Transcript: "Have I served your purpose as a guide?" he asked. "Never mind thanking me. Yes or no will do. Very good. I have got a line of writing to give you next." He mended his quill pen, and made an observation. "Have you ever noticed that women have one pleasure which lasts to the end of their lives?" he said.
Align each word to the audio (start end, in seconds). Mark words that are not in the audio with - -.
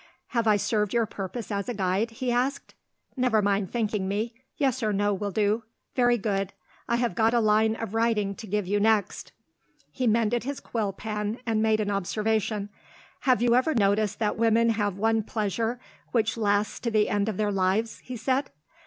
"Have 0.29 0.47
I 0.47 0.57
served 0.57 0.95
your 0.95 1.05
purpose 1.05 1.51
as 1.51 1.69
a 1.69 1.75
guide?" 1.75 2.09
he 2.09 2.31
asked. 2.31 2.73
"Never 3.15 3.39
mind 3.39 3.69
thanking 3.71 4.07
me. 4.07 4.33
Yes 4.57 4.81
or 4.81 4.91
no 4.91 5.13
will 5.13 5.29
do. 5.29 5.61
Very 5.95 6.17
good. 6.17 6.53
I 6.89 6.95
have 6.95 7.13
got 7.13 7.35
a 7.35 7.39
line 7.39 7.75
of 7.75 7.93
writing 7.93 8.33
to 8.37 8.47
give 8.47 8.65
you 8.65 8.79
next." 8.79 9.31
He 9.91 10.07
mended 10.07 10.43
his 10.43 10.59
quill 10.59 10.91
pen, 10.91 11.37
and 11.45 11.61
made 11.61 11.79
an 11.79 11.91
observation. 11.91 12.69
"Have 13.29 13.43
you 13.43 13.53
ever 13.53 13.75
noticed 13.75 14.17
that 14.17 14.37
women 14.37 14.69
have 14.71 14.97
one 14.97 15.21
pleasure 15.21 15.79
which 16.13 16.35
lasts 16.35 16.79
to 16.79 16.89
the 16.89 17.07
end 17.07 17.29
of 17.29 17.37
their 17.37 17.51
lives?" 17.51 17.99
he 17.99 18.17
said. 18.17 18.49